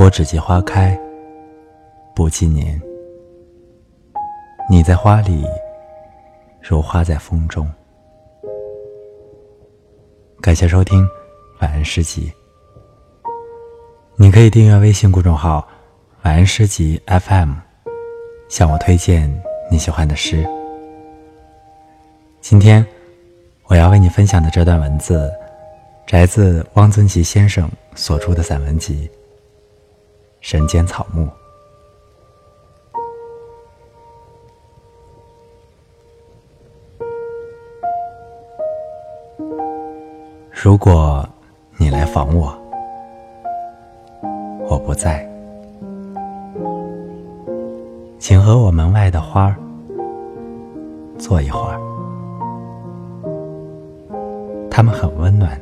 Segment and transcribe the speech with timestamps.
[0.00, 0.98] 我只记花开，
[2.14, 2.80] 不记年。
[4.70, 5.44] 你在花里，
[6.62, 7.70] 如花在风中。
[10.40, 11.06] 感谢收听，
[11.60, 12.32] 晚安诗集。
[14.16, 15.68] 你可以订阅微信公众号
[16.24, 17.52] “晚安诗集 FM”，
[18.48, 19.30] 向我推荐
[19.70, 20.48] 你喜欢的诗。
[22.40, 22.82] 今天
[23.66, 25.30] 我要为你分享的这段文字，
[26.06, 29.06] 摘自汪曾祺先生所著的散文集
[30.40, 31.26] 《人间草木》。
[40.50, 41.26] 如果
[41.78, 42.54] 你来访我，
[44.68, 45.26] 我不在，
[48.18, 49.56] 请和我门外的花儿
[51.18, 51.78] 坐一会儿，
[54.70, 55.58] 它们很温暖，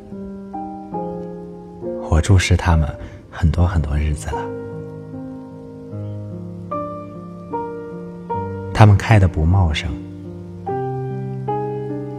[2.11, 2.89] 我注视它们
[3.41, 4.43] 很多很多日子了，
[8.75, 9.89] 它们开的不茂盛，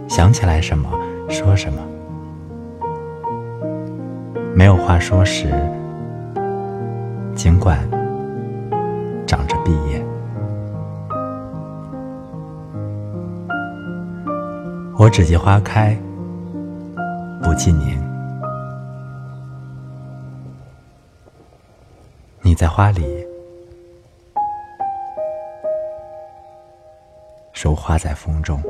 [0.08, 0.88] 想起来什么
[1.28, 1.78] 说什么。
[4.54, 5.48] 没有话说时，
[7.34, 7.78] 尽管
[9.26, 10.02] 长着碧叶，
[14.98, 15.94] 我只记花开，
[17.42, 18.09] 不记年。
[22.50, 23.06] 你在花里，
[27.52, 28.60] 手花在风中。